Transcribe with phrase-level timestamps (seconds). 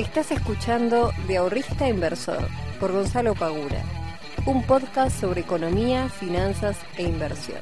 [0.00, 2.48] Estás escuchando De Ahorrista Inversor
[2.80, 3.82] por Gonzalo Pagura,
[4.46, 7.58] un podcast sobre economía, finanzas e inversión.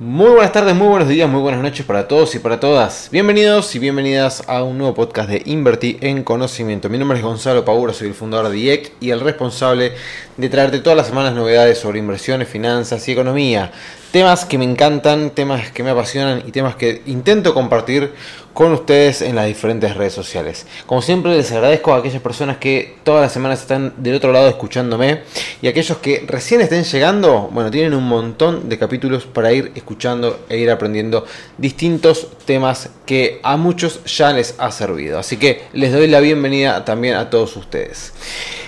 [0.00, 3.10] Muy buenas tardes, muy buenos días, muy buenas noches para todos y para todas.
[3.12, 6.88] Bienvenidos y bienvenidas a un nuevo podcast de Invertir en Conocimiento.
[6.88, 9.92] Mi nombre es Gonzalo Pagura, soy el fundador de IEC y el responsable
[10.36, 13.72] de traerte todas las semanas novedades sobre inversiones, finanzas y economía.
[14.10, 18.12] Temas que me encantan, temas que me apasionan y temas que intento compartir
[18.54, 20.66] con ustedes en las diferentes redes sociales.
[20.86, 24.48] Como siempre les agradezco a aquellas personas que todas las semanas están del otro lado
[24.48, 25.22] escuchándome
[25.60, 30.46] y aquellos que recién estén llegando, bueno, tienen un montón de capítulos para ir escuchando
[30.48, 31.26] e ir aprendiendo
[31.58, 35.18] distintos temas que a muchos ya les ha servido.
[35.18, 38.14] Así que les doy la bienvenida también a todos ustedes.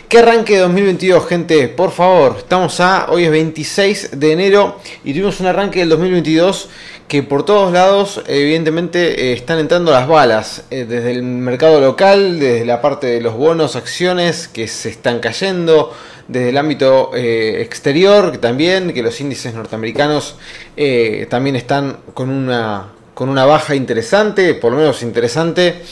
[0.09, 2.37] Que arranque 2022, gente, por favor.
[2.39, 6.71] Estamos a, hoy es 26 de enero y tuvimos un arranque del 2022
[7.09, 12.41] que por todos lados evidentemente eh, están entrando las balas, eh, desde el mercado local,
[12.41, 15.95] desde la parte de los bonos, acciones que se están cayendo,
[16.27, 20.37] desde el ámbito eh, exterior que también, que los índices norteamericanos
[21.29, 25.83] también están con una, con una baja interesante, por lo menos interesante,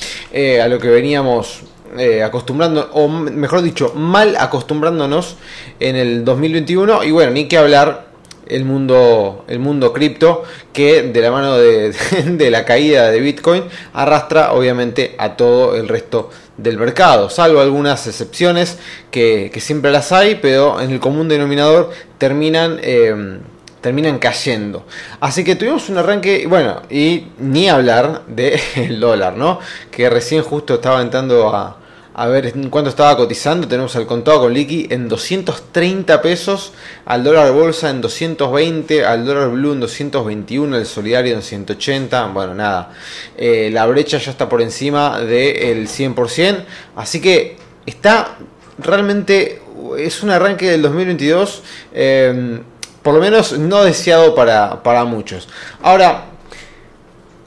[0.63, 1.65] a lo que veníamos
[1.99, 5.37] eh, acostumbrando, o mejor dicho, mal acostumbrándonos
[5.81, 7.05] en el 2021.
[7.05, 8.07] Y bueno, ni que hablar
[8.49, 14.53] el mundo, el mundo cripto, que de la mano de, la caída de Bitcoin arrastra
[14.53, 18.79] obviamente a todo el resto del mercado, salvo algunas excepciones
[19.11, 22.79] que, siempre las hay, pero en el común denominador terminan...
[22.83, 23.39] Eh,
[23.87, 24.85] terminan cayendo.
[25.21, 29.61] Así que tuvimos un arranque, bueno, y ni hablar del dólar, ¿no?
[29.93, 31.77] Que recién justo estaba entrando a,
[32.19, 33.69] a ver en cuánto estaba cotizando.
[33.69, 36.73] Tenemos el contado con liqui en 230 pesos,
[37.05, 42.29] al dólar bolsa en 220, al dólar blue en 221, el solidario en 180.
[42.29, 42.91] Bueno, nada,
[43.37, 46.65] eh, la brecha ya está por encima del 100%.
[46.97, 48.39] Así que está
[48.79, 49.61] realmente,
[49.99, 51.63] es un arranque del 2022.
[51.93, 52.61] Eh,
[53.03, 55.49] por lo menos no deseado para, para muchos.
[55.83, 56.25] Ahora,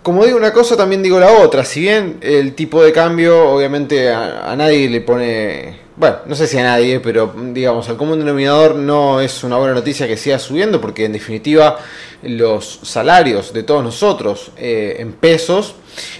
[0.03, 1.65] como digo una cosa, también digo la otra.
[1.65, 5.89] Si bien el tipo de cambio, obviamente a, nadie le pone.
[5.97, 9.73] Bueno, no sé si a nadie, pero digamos, al común denominador no es una buena
[9.73, 11.77] noticia que siga subiendo, porque en definitiva
[12.23, 15.75] los salarios de todos nosotros eh, en pesos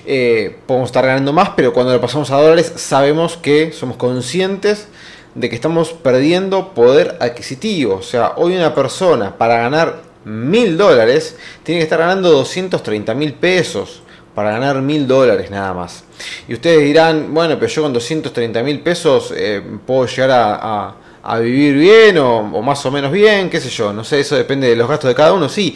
[0.05, 4.89] eh, podemos estar ganando más, pero cuando lo pasamos a dólares sabemos que somos conscientes
[5.35, 7.95] de que estamos perdiendo poder adquisitivo.
[7.95, 13.33] O sea, hoy una persona para ganar mil dólares, tiene que estar ganando 230 mil
[13.33, 14.01] pesos
[14.35, 16.03] para ganar mil dólares nada más.
[16.47, 20.95] Y ustedes dirán, bueno, pero yo con 230 mil pesos eh, puedo llegar a,
[21.41, 24.75] vivir bien o, más o menos bien, qué sé yo, no sé, eso depende de
[24.75, 25.75] los gastos de cada uno, sí.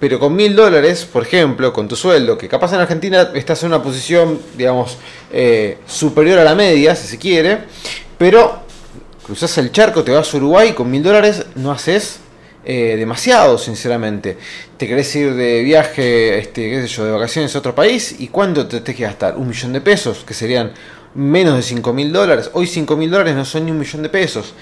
[0.00, 3.68] Pero con mil dólares, por ejemplo, con tu sueldo, que capaz en Argentina estás en
[3.68, 4.96] una posición, digamos,
[5.32, 7.58] eh, superior a la media, si se quiere,
[8.16, 8.60] pero
[9.26, 12.20] cruzas el charco, te vas a Uruguay, con mil dólares no haces
[12.70, 14.36] eh, demasiado, sinceramente.
[14.76, 18.28] Te querés ir de viaje, este, qué sé yo, de vacaciones a otro país y
[18.28, 19.38] ¿cuánto te tenés que gastar?
[19.38, 20.72] Un millón de pesos, que serían
[21.14, 22.50] menos de 5 mil dólares.
[22.52, 24.52] Hoy 5 mil dólares no son ni un millón de pesos.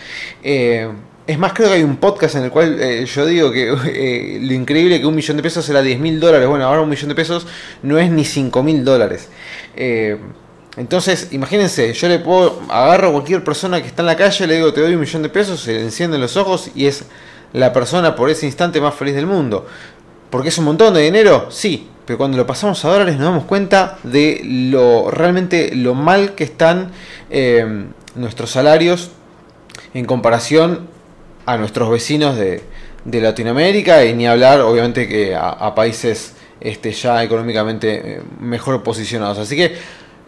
[0.44, 0.88] Eh,
[1.26, 4.52] es más, creo que hay un podcast en el cual eh, yo digo que lo
[4.52, 6.46] increíble que un millón de pesos era 10 mil dólares.
[6.46, 7.44] Bueno, ahora un millón de pesos
[7.82, 9.28] no es ni 5 mil dólares.
[10.76, 14.54] entonces, imagínense, yo le puedo agarro a cualquier persona que está en la calle, le
[14.54, 17.04] digo te doy un millón de pesos, se le encienden los ojos y es
[17.56, 19.66] la persona por ese instante más feliz del mundo.
[20.28, 21.46] ¿Porque es un montón de dinero?
[21.50, 26.34] Sí, pero cuando lo pasamos a dólares nos damos cuenta de lo realmente lo mal
[26.34, 26.90] que están
[27.30, 29.10] eh, nuestros salarios
[29.94, 30.86] en comparación
[31.46, 32.62] a nuestros vecinos de,
[33.06, 39.38] Latinoamérica y ni hablar obviamente que a, países este, ya económicamente eh, mejor posicionados.
[39.38, 39.76] Así que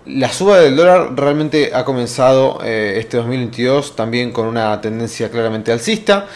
[0.07, 5.73] la suba del dólar realmente ha comenzado eh, este 2022 también con una tendencia claramente
[5.73, 6.29] alcista.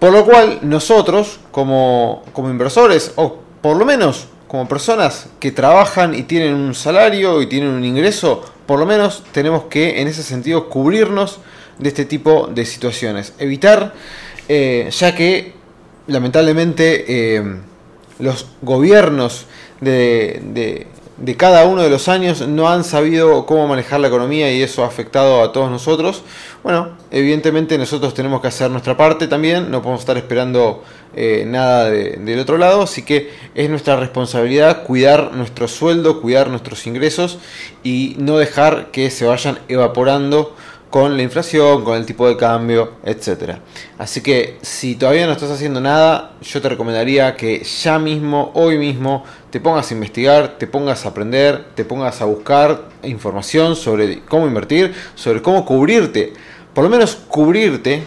[0.00, 6.22] Por lo cual nosotros como, inversores, o por lo menos como personas que trabajan y
[6.24, 10.68] tienen un salario y tienen un ingreso, por lo menos tenemos que en ese sentido
[10.70, 11.38] cubrirnos
[11.78, 13.34] de este tipo de situaciones.
[13.38, 13.94] Evitar,
[14.48, 15.52] eh, ya que
[16.06, 17.56] lamentablemente eh,
[18.18, 19.46] los gobiernos
[19.80, 20.88] de
[21.36, 24.86] cada uno de los años no han sabido cómo manejar la economía y eso ha
[24.86, 26.22] afectado a todos nosotros.
[26.62, 30.82] Bueno, evidentemente nosotros tenemos que hacer nuestra parte también, no podemos estar esperando
[31.14, 36.86] eh, nada del otro lado, así que es nuestra responsabilidad cuidar nuestro sueldo, cuidar nuestros
[36.86, 37.38] ingresos
[37.82, 40.56] y no dejar que se vayan evaporando
[40.90, 43.58] con la inflación, con el tipo de cambio, etc.
[43.96, 48.76] Así que si todavía no estás haciendo nada, yo te recomendaría que ya mismo, hoy
[48.76, 54.20] mismo, te pongas a investigar, te pongas a aprender, te pongas a buscar información sobre
[54.22, 56.32] cómo invertir, sobre cómo cubrirte,
[56.74, 58.02] por lo menos cubrirte,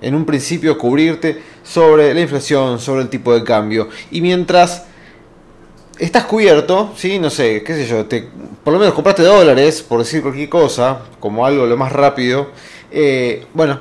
[0.00, 3.88] en un principio cubrirte sobre la inflación, sobre el tipo de cambio.
[4.10, 4.86] Y mientras
[5.98, 7.18] estás cubierto, ¿sí?
[7.18, 8.28] No sé, qué sé yo, te,
[8.64, 12.48] por lo menos compraste dólares, por decir cualquier cosa, como algo lo más rápido.
[12.90, 13.80] Eh, bueno,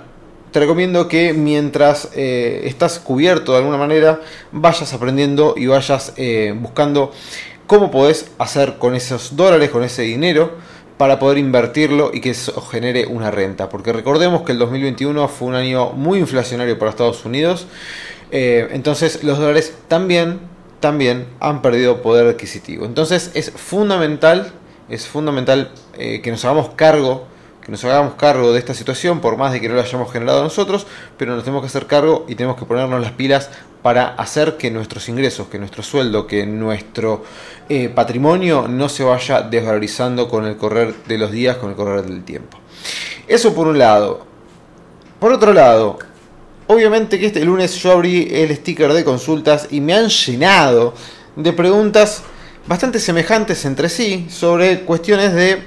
[0.51, 4.21] te recomiendo que mientras eh, estás cubierto de alguna manera,
[4.51, 7.11] vayas aprendiendo y vayas eh, buscando
[7.67, 10.51] cómo podés hacer con esos dólares, con ese dinero,
[10.97, 13.69] para poder invertirlo y que eso genere una renta.
[13.69, 17.65] Porque recordemos que el 2021 fue un año muy inflacionario para Estados Unidos.
[18.31, 20.39] entonces los dólares también
[20.81, 22.85] también han perdido poder adquisitivo.
[22.85, 24.51] Entonces es fundamental,
[24.89, 27.27] es fundamental eh, que nos hagamos cargo,
[27.61, 30.43] que nos hagamos cargo de esta situación, por más de que no la hayamos generado
[30.43, 30.87] nosotros,
[31.17, 33.49] pero nos tenemos que hacer cargo y tenemos que ponernos las pilas
[33.81, 37.23] para hacer que nuestros ingresos, que nuestro sueldo, que nuestro
[37.69, 42.03] eh, patrimonio no se vaya desvalorizando con el correr de los días, con el correr
[42.03, 42.57] del tiempo.
[43.27, 44.25] Eso por un lado.
[45.19, 45.99] Por otro lado,
[46.71, 50.93] Obviamente que este lunes yo abrí el sticker de consultas y me han llenado
[51.35, 52.23] de preguntas
[52.65, 55.63] bastante semejantes entre sí sobre cuestiones de,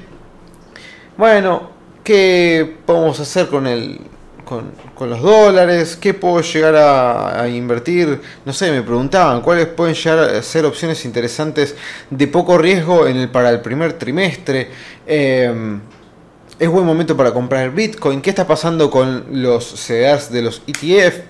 [1.19, 1.69] bueno,
[2.03, 4.01] ¿qué podemos hacer con el,
[4.47, 4.73] con,
[5.11, 10.43] los dólares, qué puedo llegar a, invertir, no sé, me preguntaban cuáles pueden llegar a
[10.43, 11.77] ser opciones interesantes
[12.09, 14.71] de poco riesgo para el primer trimestre.
[15.07, 15.53] Eh,
[16.59, 18.21] es buen momento para comprar Bitcoin.
[18.21, 21.21] ¿Qué está pasando con los CDRs de los ETF?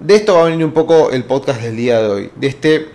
[0.00, 2.30] De esto va a venir un poco el podcast del día de hoy.
[2.36, 2.88] De este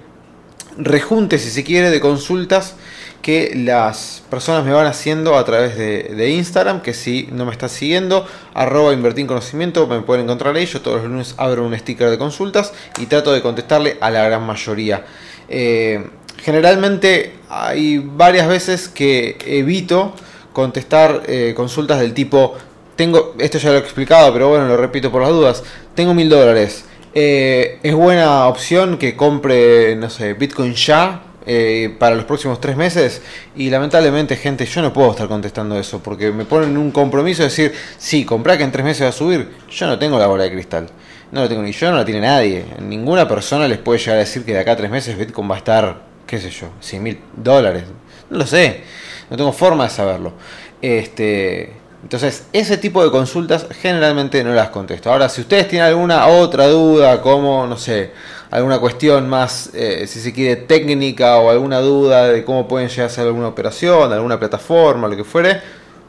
[0.78, 2.76] rejunte, si se quiere, de consultas
[3.22, 7.72] que las personas me van haciendo a través de, Instagram, que si no me estás
[7.72, 12.10] siguiendo, arroba invertir conocimiento, me pueden encontrar ahí, yo todos los lunes abro un sticker
[12.10, 15.06] de consultas y trato de contestarle a la gran mayoría.
[15.50, 16.08] Eh,
[16.38, 20.14] generalmente hay varias veces que evito
[20.58, 22.56] contestar eh, consultas del tipo,
[22.96, 25.64] tengo, esto ya lo he explicado, pero bueno, lo repito por las dudas,
[25.94, 26.84] tengo mil dólares.
[27.14, 32.76] Eh, es buena opción que compre, no sé, Bitcoin ya eh, para los próximos tres
[32.76, 33.22] meses.
[33.56, 37.50] Y lamentablemente, gente, yo no puedo estar contestando eso porque me ponen un compromiso de
[37.50, 39.48] decir, sí, comprá que en tres meses va a subir.
[39.70, 40.88] Yo no tengo la bola de cristal.
[41.32, 42.66] No lo tengo ni yo, no la tiene nadie.
[42.82, 45.54] Ninguna persona les puede llegar a decir que de acá a tres meses Bitcoin va
[45.54, 47.84] a estar, qué sé yo, 100 mil dólares.
[48.30, 48.84] No lo sé
[49.30, 50.34] no tengo forma de saberlo.
[50.82, 55.12] Este, entonces, ese tipo de consultas generalmente no las contesto.
[55.12, 58.12] Ahora, si ustedes tienen alguna otra duda, como, no sé,
[58.52, 63.04] alguna cuestión más, eh, si se quiere, técnica o alguna duda de cómo pueden llegar
[63.04, 65.62] a hacer alguna operación, alguna plataforma, lo que fuere,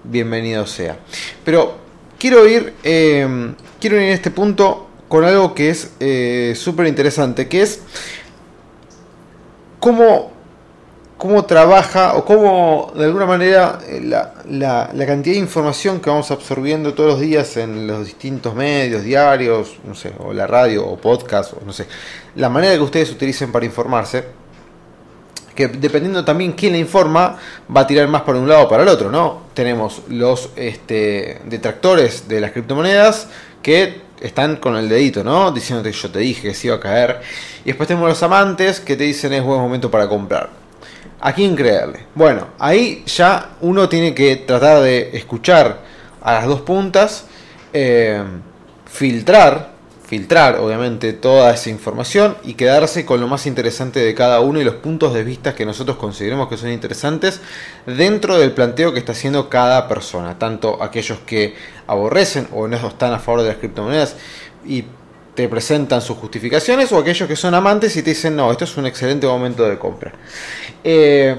[0.05, 0.97] bienvenido sea.
[1.45, 1.77] Pero
[2.19, 7.49] quiero ir, em, quiero ir en este punto con algo que es eh, súper interesante,
[7.49, 7.81] que es
[9.81, 10.38] cómo
[11.19, 16.31] cómo trabaja o cómo de alguna manera eh, la, la, cantidad de información que vamos
[16.31, 20.97] absorbiendo todos los días en los distintos medios, diarios, no sé, o la radio o
[20.97, 21.87] podcast, o no sé,
[22.37, 24.25] la manera que ustedes utilicen para informarse,
[25.57, 27.37] que dependiendo también quién le informa,
[27.77, 29.43] va a tirar más para un lado o para el otro, ¿no?
[29.55, 33.27] Tenemos los este, detractores de las criptomonedas
[33.61, 35.51] que están con el dedito, ¿no?
[35.51, 37.21] Diciéndote yo te dije que se iba a caer.
[37.65, 40.68] Y después tenemos los amantes que te dicen es buen momento para comprar.
[41.21, 42.07] ¿A quién creerle?
[42.15, 45.81] Bueno, ahí ya uno tiene que tratar de escuchar
[46.23, 47.25] a las dos puntas,
[47.73, 48.23] eh,
[48.87, 49.73] filtrar,
[50.07, 54.65] filtrar obviamente toda esa información y quedarse con lo más interesante de cada uno y
[54.65, 57.41] los puntos de vista que nosotros consideremos que son interesantes
[57.85, 61.55] dentro del planteo que está haciendo cada persona, tanto aquellos que
[61.89, 64.15] aborrecen o no están a favor de las criptomonedas
[64.65, 64.85] y
[65.39, 68.77] te presentan sus justificaciones o aquellos que son amantes y te dicen, no, esto es
[68.77, 70.11] un excelente momento de compra.
[70.83, 71.37] Eh,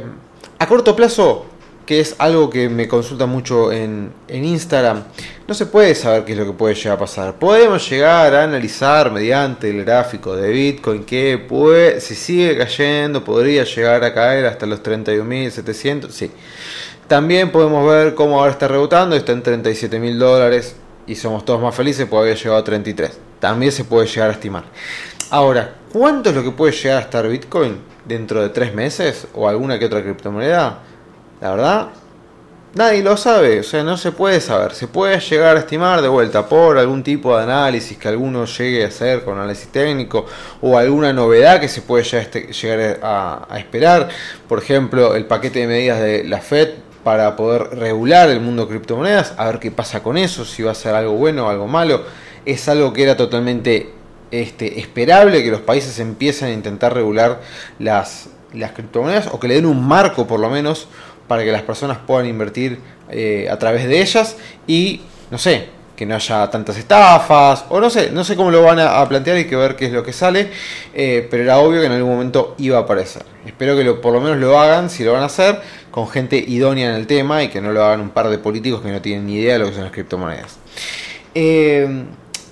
[0.57, 1.47] a corto plazo,
[1.85, 5.03] que es algo que me consulta mucho en, Instagram,
[5.45, 7.35] no se puede saber qué es lo que puede llegar a pasar.
[7.39, 13.65] Podemos llegar a analizar mediante el gráfico de Bitcoin que puede, si sigue cayendo, podría
[13.65, 16.09] llegar a caer hasta los 31.700.
[16.11, 16.31] Sí.
[17.09, 21.75] También podemos ver cómo ahora está rebotando, está en 37.000 dólares y somos todos más
[21.75, 24.63] felices porque había llegado a 33 también se puede llegar a estimar.
[25.31, 29.47] Ahora, ¿cuánto es lo que puede llegar a estar Bitcoin dentro de tres meses o
[29.47, 30.79] alguna que otra criptomoneda?
[31.39, 31.89] La verdad,
[32.73, 34.73] nadie lo sabe, o sea, no se puede saber.
[34.73, 38.83] Se puede llegar a estimar de vuelta por algún tipo de análisis que alguno llegue
[38.83, 40.25] a hacer con análisis técnico
[40.61, 44.09] o alguna novedad que se puede llegar a, esperar.
[44.47, 46.69] Por ejemplo, el paquete de medidas de la Fed
[47.03, 50.71] para poder regular el mundo de criptomonedas, a ver qué pasa con eso, si va
[50.71, 52.03] a ser algo bueno o algo malo.
[52.45, 53.89] Es algo que era totalmente
[54.31, 57.41] este, esperable que los países empiecen a intentar regular
[57.79, 60.87] las, las criptomonedas o que le den un marco por lo menos
[61.27, 62.79] para que las personas puedan invertir
[63.09, 64.35] eh, a través de ellas
[64.67, 68.63] y no sé, que no haya tantas estafas, o no sé, no sé cómo lo
[68.63, 70.49] van a, plantear, hay que ver qué es lo que sale,
[70.93, 73.23] eh, pero era obvio que en algún momento iba a aparecer.
[73.45, 75.59] Espero que por lo menos lo hagan, si lo van a hacer,
[75.91, 78.81] con gente idónea en el tema y que no lo hagan un par de políticos
[78.81, 80.57] que no tienen ni idea de lo que son las criptomonedas.
[81.35, 82.05] Eh,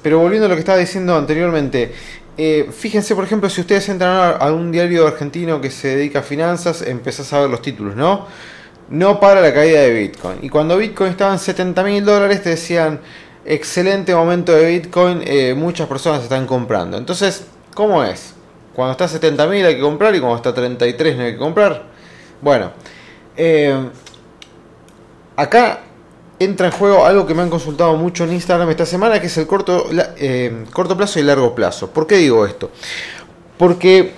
[0.08, 1.92] pero volviendo a lo que estaba diciendo anteriormente,
[2.38, 6.22] eh, fíjense, por ejemplo, si ustedes entran a un diario argentino que se dedica a
[6.22, 8.26] finanzas, empezás a ver los títulos, ¿no?
[8.90, 10.38] No para la caída de Bitcoin.
[10.44, 13.02] Y cuando Bitcoin estaba en 70 mil dólares, te decían,
[13.44, 16.96] excelente momento de Bitcoin, eh, muchas personas están comprando.
[16.98, 18.34] Entonces, ¿cómo es?
[18.74, 21.32] Cuando está a 70 mil hay que comprar y cuando está a 33 no hay
[21.34, 21.84] que comprar.
[22.42, 22.72] Bueno,
[23.36, 23.90] eh,
[25.36, 25.82] acá
[26.40, 29.38] entra en juego algo que me han consultado mucho en Instagram esta semana, que es
[29.38, 31.90] el corto, eh, corto plazo y largo plazo.
[31.90, 32.70] ¿Por qué digo esto?
[33.58, 34.14] Porque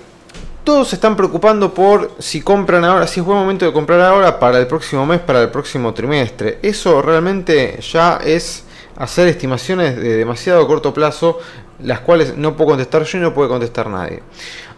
[0.64, 4.38] todos se están preocupando por si compran ahora, si es buen momento de comprar ahora
[4.38, 6.58] para el próximo mes, para el próximo trimestre.
[6.62, 8.64] Eso realmente ya es
[8.96, 11.38] hacer estimaciones de demasiado corto plazo,
[11.82, 14.22] las cuales no puedo contestar yo y no puede contestar nadie.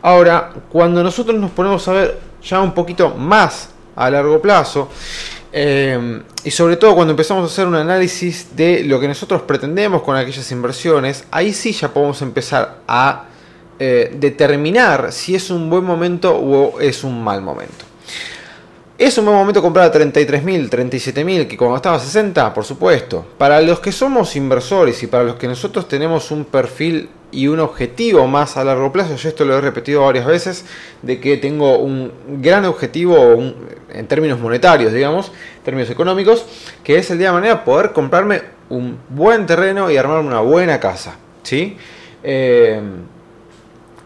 [0.02, 4.88] Ahora, cuando nosotros nos ponemos a ver ya un poquito más a largo plazo,
[5.52, 10.02] eh, y sobre todo cuando empezamos a hacer un análisis de lo que nosotros pretendemos
[10.02, 13.26] con aquellas inversiones, ahí sí ya podemos empezar a
[13.78, 17.85] eh, determinar si es un buen momento o es un mal momento.
[18.97, 22.54] ¿Es un buen momento comprar a 33.000, 37.000 que cuando estaba a 60?
[22.54, 23.26] Por supuesto.
[23.37, 27.58] Para los que somos inversores y para los que nosotros tenemos un perfil y un
[27.60, 30.64] objetivo más a largo plazo, yo esto lo he repetido varias veces,
[31.02, 33.42] de que tengo un gran objetivo
[33.90, 35.32] en términos monetarios, digamos,
[35.64, 36.44] términos económicos,
[36.84, 40.78] que es el día de mañana poder comprarme un buen terreno y armarme una buena
[40.78, 41.16] casa.
[41.42, 41.76] ¿sí?
[42.22, 42.80] Eh,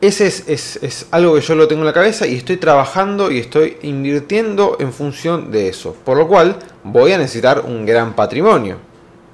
[0.00, 3.78] ese es, algo que yo lo tengo en la cabeza y estoy trabajando y estoy
[3.83, 5.95] invirtiendo en función de eso.
[6.04, 8.76] Por lo cual voy a necesitar un gran patrimonio.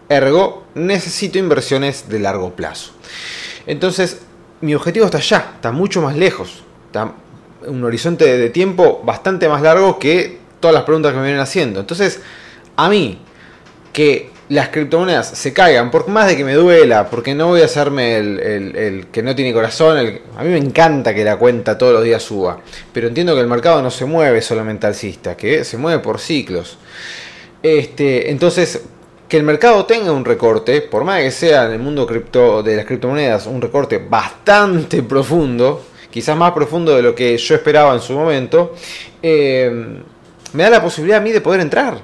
[0.09, 2.93] Ergo, necesito inversiones de largo plazo.
[3.67, 4.23] Entonces,
[4.61, 6.63] mi objetivo está allá, está mucho más lejos.
[6.87, 7.13] Está
[7.67, 11.81] un horizonte de tiempo bastante más largo que todas las preguntas que me vienen haciendo.
[11.81, 12.21] Entonces,
[12.77, 13.19] a mí,
[13.93, 17.65] que las criptomonedas se caigan, por más de que me duela, porque no voy a
[17.65, 22.05] hacerme el, que no tiene corazón, a mí me encanta que la cuenta todos los
[22.05, 22.61] días suba,
[22.93, 26.77] pero entiendo que el mercado no se mueve solamente alcista, que se mueve por ciclos.
[27.63, 28.83] Este, entonces,
[29.33, 32.77] que el mercado tenga un recorte, por más que sea en el mundo cripto, de
[32.77, 38.03] las criptomonedas un recorte bastante profundo, quizás más profundo de lo que yo esperaba en
[38.03, 38.75] su momento,
[39.23, 40.03] eh,
[40.53, 41.99] me da la posibilidad a mí de poder entrar.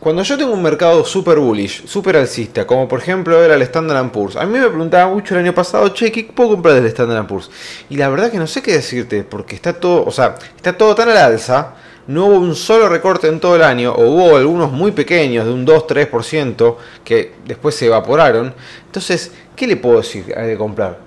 [0.00, 4.10] Cuando yo tengo un mercado super bullish, super alcista, como por ejemplo era el Standard
[4.10, 7.26] Poor's, a mí me preguntaba mucho el año pasado, che, ¿qué puedo comprar del Standard
[7.26, 7.50] Poor's?
[7.90, 10.94] Y la verdad que no sé qué decirte, porque está todo, o sea, está todo
[10.94, 11.74] tan al alza,
[12.08, 15.52] no hubo un solo recorte en todo el año, o hubo algunos muy pequeños, de
[15.52, 18.52] un 2-3%, que después se evaporaron.
[18.86, 20.98] Entonces, ¿qué le puedo decir de comprar?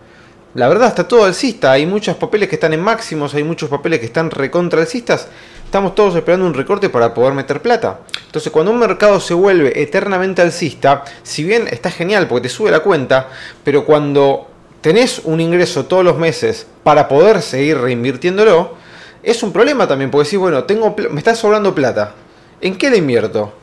[0.53, 3.99] La verdad está todo alcista, hay muchos papeles que están en máximos, hay muchos papeles
[3.99, 5.27] que están recontra alcistas
[5.71, 8.01] estamos todos esperando un recorte para poder meter plata.
[8.25, 12.69] Entonces, cuando un mercado se vuelve eternamente alcista, si bien está genial porque te sube
[12.69, 13.29] la cuenta,
[13.63, 14.49] pero cuando
[14.81, 18.75] tenés un ingreso todos los meses para poder seguir reinvirtiéndolo,
[19.23, 22.13] es un problema también, porque decís, bueno, tengo, me está sobrando plata.
[22.61, 23.53] ¿En qué le invierto?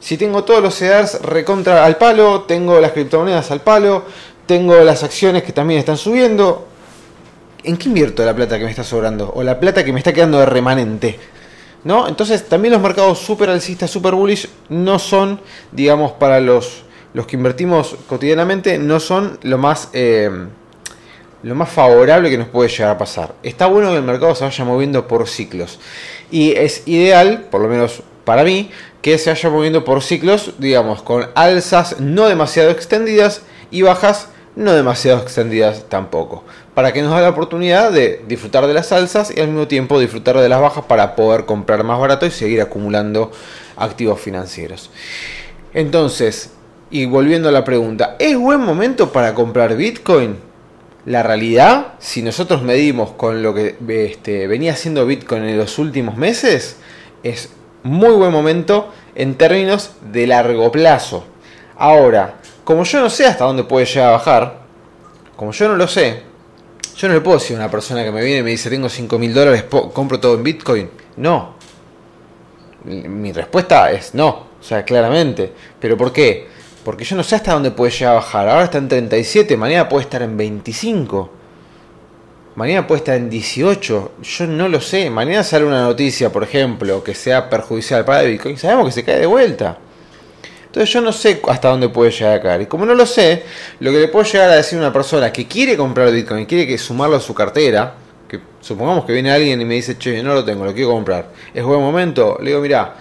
[0.00, 4.04] Si tengo todos los CEDARs recontra al palo, tengo las criptomonedas al palo,
[4.46, 6.66] tengo las acciones que también están subiendo.
[7.62, 9.32] ¿En qué invierto la plata que me está sobrando?
[9.34, 11.18] O la plata que me está quedando de remanente.
[11.84, 12.08] ¿no?
[12.08, 15.40] Entonces también los mercados super alcistas, super bullish, no son,
[15.72, 20.30] digamos, para los, los que invertimos cotidianamente, no son lo más, eh,
[21.42, 23.34] lo más favorable que nos puede llegar a pasar.
[23.42, 25.78] Está bueno que el mercado se vaya moviendo por ciclos.
[26.30, 28.70] Y es ideal, por lo menos para mí,
[29.00, 34.72] que se vaya moviendo por ciclos, digamos, con alzas no demasiado extendidas y bajas no
[34.72, 36.44] demasiado extendidas tampoco
[36.74, 40.00] para que nos da la oportunidad de disfrutar de las salsas y al mismo tiempo
[40.00, 43.30] disfrutar de las bajas para poder comprar más barato y seguir acumulando
[43.76, 44.90] activos financieros.
[45.74, 46.52] Entonces,
[46.90, 50.51] y volviendo a la pregunta, ¿es buen momento para comprar Bitcoin?
[51.04, 56.16] La realidad, si nosotros medimos con lo que este, venía haciendo Bitcoin en los últimos
[56.16, 56.76] meses,
[57.24, 57.50] es
[57.82, 61.24] muy buen momento en términos de largo plazo.
[61.76, 64.60] Ahora, como yo no sé hasta dónde puede llegar a bajar,
[65.36, 66.22] como yo no lo sé,
[66.96, 68.88] yo no le puedo decir a una persona que me viene y me dice tengo
[68.88, 70.90] 5 mil dólares, compro todo en Bitcoin.
[71.16, 71.56] No.
[72.84, 75.52] Mi respuesta es no, o sea, claramente.
[75.80, 76.46] ¿Pero por qué?
[76.84, 78.48] Porque yo no sé hasta dónde puede llegar a bajar.
[78.48, 81.30] Ahora está en 37, mañana puede estar en 25.
[82.54, 84.12] Mañana puede estar en 18.
[84.20, 85.08] Yo no lo sé.
[85.08, 88.58] Mañana sale una noticia, por ejemplo, que sea perjudicial para Bitcoin.
[88.58, 89.78] Sabemos que se cae de vuelta.
[90.66, 92.62] Entonces yo no sé hasta dónde puede llegar a caer.
[92.62, 93.42] Y como no lo sé,
[93.80, 96.46] lo que le puedo llegar a decir a una persona que quiere comprar Bitcoin, y
[96.46, 97.94] quiere que sumarlo a su cartera,
[98.26, 101.28] que supongamos que viene alguien y me dice, che, no lo tengo, lo quiero comprar.
[101.52, 102.38] Es buen momento.
[102.40, 102.96] Le digo, mira,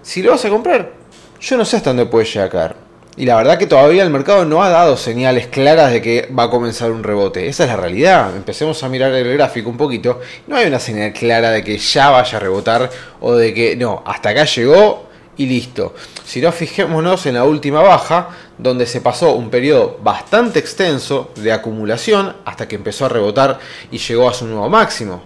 [0.00, 0.92] si lo vas a comprar,
[1.38, 2.89] yo no sé hasta dónde puede llegar a caer.
[3.16, 6.44] Y la verdad que todavía el mercado no ha dado señales claras de que va
[6.44, 7.48] a comenzar un rebote.
[7.48, 8.34] Esa es la realidad.
[8.36, 10.20] Empecemos a mirar el gráfico un poquito.
[10.46, 12.88] No hay una señal clara de que ya vaya a rebotar
[13.20, 15.94] o de que no, hasta acá llegó y listo.
[16.24, 21.52] Si no, fijémonos en la última baja, donde se pasó un periodo bastante extenso de
[21.52, 23.58] acumulación hasta que empezó a rebotar
[23.90, 25.22] y llegó a su nuevo máximo.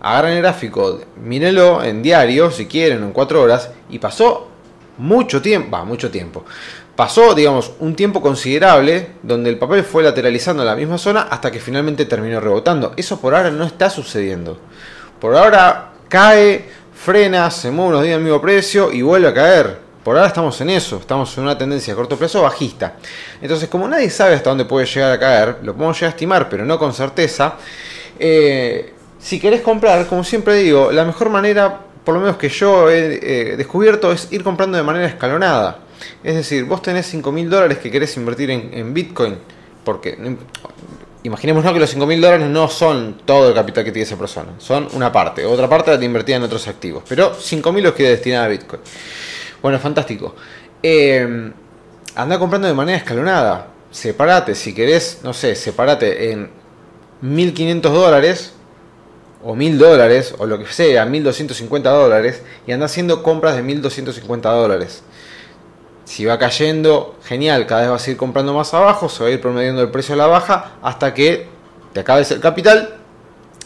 [0.00, 4.48] Agarren el gráfico, mírenlo en diario si quieren, en 4 horas, y pasó
[4.98, 6.44] mucho tiempo, va, mucho tiempo.
[6.98, 11.60] Pasó, digamos, un tiempo considerable donde el papel fue lateralizando la misma zona hasta que
[11.60, 12.92] finalmente terminó rebotando.
[12.96, 14.58] Eso por ahora no está sucediendo.
[15.20, 19.78] Por ahora cae, frena, se mueve unos días al mismo precio y vuelve a caer.
[20.02, 22.96] Por ahora estamos en eso, estamos en una tendencia a corto plazo bajista.
[23.40, 26.48] Entonces, como nadie sabe hasta dónde puede llegar a caer, lo podemos llegar a estimar,
[26.48, 27.54] pero no con certeza.
[28.18, 32.90] Eh, si querés comprar, como siempre digo, la mejor manera, por lo menos que yo
[32.90, 35.86] he eh, descubierto, es ir comprando de manera escalonada.
[36.22, 39.36] Es decir, vos tenés 5 mil dólares que querés invertir en, Bitcoin,
[39.84, 40.18] porque
[41.22, 44.52] imaginémonos que los 5 mil dólares no son todo el capital que tiene esa persona,
[44.58, 48.12] son una parte, otra parte la invertida en otros activos, pero 5 mil los quiere
[48.12, 48.80] destinar a Bitcoin.
[49.60, 50.34] Bueno, fantástico.
[50.82, 51.52] Eh,
[52.14, 56.50] anda comprando de manera escalonada, separate, si querés, no sé, separate en
[57.20, 58.52] 1500 dólares
[59.42, 64.50] o 1000 dólares o lo que sea, 1250 dólares y anda haciendo compras de 1250
[64.50, 65.02] dólares.
[66.08, 69.32] Si va cayendo, genial, cada vez vas a ir comprando más abajo, se va a
[69.32, 71.46] ir promediando el precio a la baja hasta que
[71.92, 72.94] te acabes el capital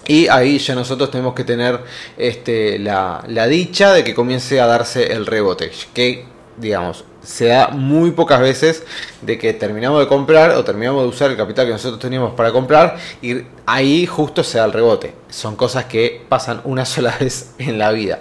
[0.09, 1.79] y ahí ya nosotros tenemos que tener
[2.19, 6.26] este, la, dicha de que comience a darse el rebote, que
[6.57, 8.83] digamos, se da muy pocas veces
[9.21, 12.50] de que terminamos de comprar o terminamos de usar el capital que nosotros teníamos para
[12.50, 15.15] comprar y ahí justo se da el rebote.
[15.31, 18.19] Son cosas que pasan una sola vez en la vida.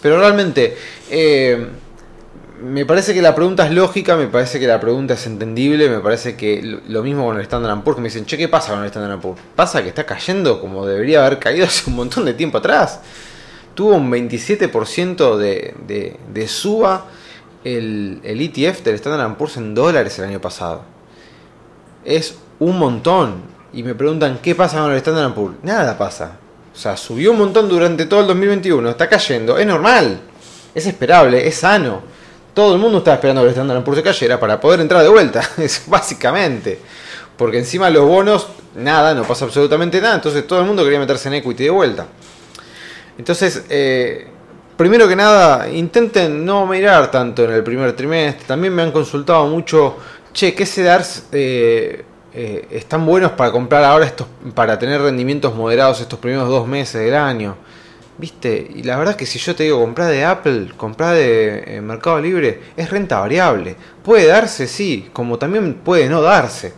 [0.00, 0.78] Pero realmente...
[1.10, 1.66] Eh,
[2.60, 6.00] me parece que la pregunta es lógica, me parece que la pregunta es entendible, me
[6.00, 8.80] parece que lo mismo con el Standard Poor's, que me dicen, che, ¿qué pasa con
[8.80, 9.40] el Standard Poor's?
[9.54, 13.00] Pasa que está cayendo como debería haber caído hace un montón de tiempo atrás.
[13.74, 17.06] Tuvo un 27% de, de, suba
[17.62, 20.82] el, el ETF del Standard Poor's en dólares el año pasado.
[22.04, 23.56] Es un montón.
[23.74, 25.56] Y me preguntan, ¿qué pasa con el Standard Poor's?
[25.62, 26.38] Nada pasa.
[26.74, 30.20] O sea, subió un montón durante todo el 2021, está cayendo, es normal,
[30.74, 32.15] es esperable, es sano
[32.56, 35.10] todo el mundo estaba esperando que el Standard Poor's se cayera para poder entrar de
[35.10, 36.78] vuelta, es básicamente.
[37.36, 41.28] Porque encima los bonos, nada, no pasa absolutamente nada, entonces todo el mundo quería meterse
[41.28, 42.06] en equity de vuelta.
[43.18, 44.28] Entonces, eh,
[44.74, 48.46] primero que nada, intenten no mirar tanto en el primer trimestre.
[48.46, 49.98] También me han consultado mucho,
[50.32, 56.00] che, ¿qué CEDARs eh, eh, están buenos para comprar ahora estos, para tener rendimientos moderados
[56.00, 57.54] estos primeros dos meses del año?
[58.18, 58.70] ¿Viste?
[58.74, 61.80] Y la verdad es que si yo te digo comprar de Apple, comprar de eh,
[61.82, 63.76] Mercado Libre, es renta variable.
[64.02, 66.72] Puede darse, sí, como también puede no darse.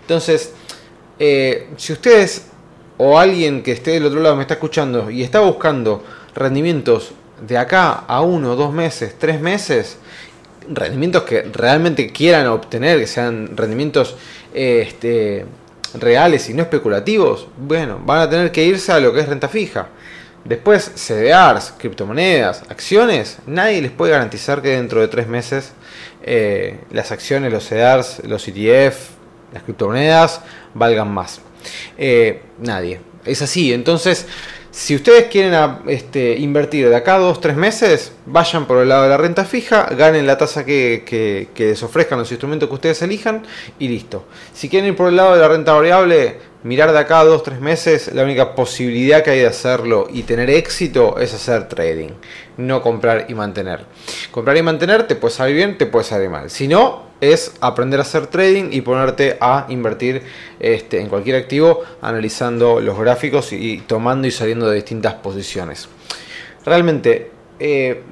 [0.00, 0.52] Entonces,
[1.18, 2.46] eh, si ustedes
[2.96, 7.12] o alguien que esté del otro lado me está escuchando y está buscando rendimientos
[7.46, 9.98] de acá a uno, dos meses, tres meses,
[10.68, 14.16] rendimientos que realmente quieran obtener, que sean rendimientos
[14.54, 15.46] este,
[15.94, 19.48] reales y no especulativos, bueno, van a tener que irse a lo que es renta
[19.48, 19.88] fija.
[20.44, 25.72] Después, CDRs, criptomonedas, acciones, nadie les puede garantizar que dentro de tres meses
[26.22, 29.10] eh, las acciones, los CDRs, los ETF,
[29.52, 30.40] las criptomonedas
[30.74, 31.40] valgan más.
[31.96, 33.00] Eh, nadie.
[33.24, 33.72] Es así.
[33.72, 34.26] Entonces,
[34.78, 35.52] si ustedes quieren
[35.88, 39.44] este, invertir de acá a dos, tres meses, vayan por el lado de la renta
[39.44, 43.42] fija, ganen la tasa que, que, les ofrezcan los instrumentos que ustedes elijan
[43.80, 44.26] y listo.
[44.54, 47.42] Si quieren ir por el lado de la renta variable, mirar de acá a dos,
[47.42, 52.10] tres meses, la única posibilidad que hay de hacerlo y tener éxito es hacer trading,
[52.58, 53.80] no comprar y mantener.
[54.30, 56.50] Comprar y mantener te puede salir bien, te puede salir mal.
[56.50, 60.22] Si no, es aprender a hacer trading y ponerte a invertir
[60.60, 65.88] este, en cualquier activo analizando los gráficos y, tomando y saliendo de distintas posiciones.
[66.64, 68.02] Realmente, eh,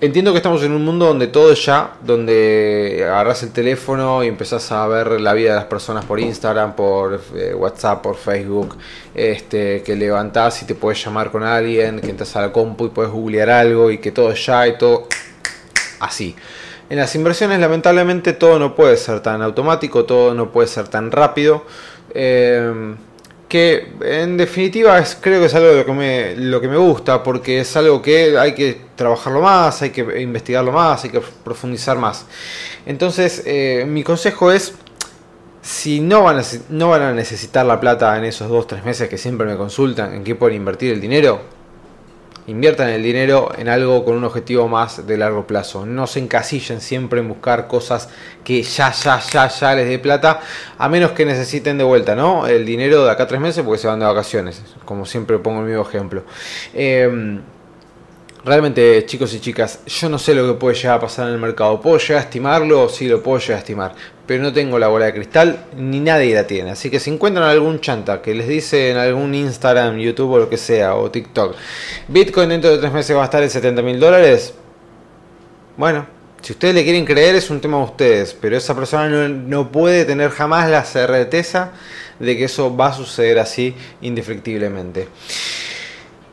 [0.00, 4.28] entiendo que estamos en un mundo donde todo es ya, donde agarras el teléfono y
[4.28, 8.76] empezás a ver la vida de las personas por Instagram, por eh, WhatsApp, por Facebook,
[9.14, 12.88] este, que levantás y te puedes llamar con alguien, que entras a la compu y
[12.90, 15.08] puedes googlear algo y que todo es ya y todo
[16.00, 16.36] así.
[16.88, 21.10] En las inversiones lamentablemente todo no puede ser tan automático, todo no puede ser tan
[21.10, 21.64] rápido.
[22.14, 22.94] Eh,
[23.48, 26.76] que en definitiva es, creo que es algo de lo que, me, lo que me
[26.76, 31.20] gusta, porque es algo que hay que trabajarlo más, hay que investigarlo más, hay que
[31.44, 32.26] profundizar más.
[32.86, 34.74] Entonces, eh, mi consejo es,
[35.62, 39.18] si no van, a, no van a necesitar la plata en esos 2-3 meses que
[39.18, 41.40] siempre me consultan en qué pueden invertir el dinero,
[42.48, 45.84] Inviertan el dinero en algo con un objetivo más de largo plazo.
[45.84, 48.08] No se encasillen siempre en buscar cosas
[48.44, 50.40] que ya, ya, ya, ya les dé plata,
[50.78, 52.46] a menos que necesiten de vuelta, ¿no?
[52.46, 55.60] El dinero de acá a tres meses porque se van de vacaciones, como siempre pongo
[55.60, 56.24] el mismo ejemplo.
[56.72, 57.40] Eh,
[58.46, 61.40] realmente, chicos y chicas, yo no sé lo que puede llegar a pasar en el
[61.40, 61.80] mercado.
[61.80, 62.88] ¿Puedo llegar a estimarlo?
[62.88, 63.94] Sí, lo puedo llegar a estimar.
[64.26, 66.72] Pero no tengo la bola de cristal, ni nadie la tiene.
[66.72, 70.48] Así que si encuentran algún chanta que les dice en algún Instagram, YouTube o lo
[70.48, 71.54] que sea, o TikTok,
[72.08, 74.54] Bitcoin dentro de tres meses va a estar en 70 mil dólares,
[75.76, 76.06] bueno,
[76.40, 79.72] si ustedes le quieren creer es un tema de ustedes, pero esa persona no, no,
[79.72, 81.72] puede tener jamás la certeza
[82.18, 85.08] de que eso va a suceder así indefectiblemente.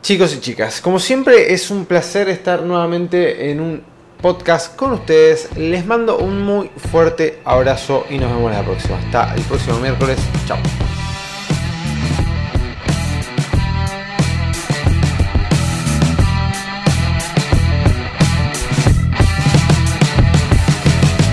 [0.01, 3.92] Chicos y chicas, como siempre es un placer estar nuevamente en un
[4.23, 5.49] podcast con ustedes.
[5.57, 8.97] Les mando un muy fuerte abrazo y nos vemos la próxima.
[8.97, 10.17] Hasta el próximo miércoles.
[10.47, 10.57] Chao.